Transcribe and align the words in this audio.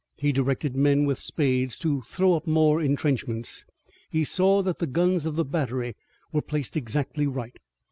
He 0.17 0.31
directed 0.31 0.75
men 0.75 1.05
with 1.05 1.19
spades 1.19 1.77
to 1.77 2.01
throw 2.01 2.33
up 2.33 2.47
more 2.47 2.81
intrenchments. 2.81 3.65
He 4.09 4.23
saw 4.23 4.63
that 4.63 4.79
the 4.79 4.87
guns 4.87 5.27
of 5.27 5.35
the 5.35 5.45
battery 5.45 5.93
were 6.31 6.41
placed 6.41 6.75
exactly 6.75 7.27
right. 7.27 7.59